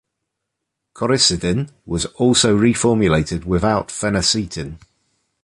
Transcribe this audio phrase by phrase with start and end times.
[0.95, 4.79] Coricidin was also reformulated without phenacetin.